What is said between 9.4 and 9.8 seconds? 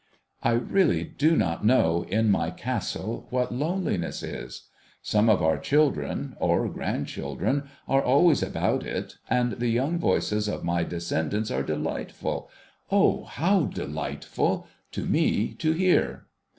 the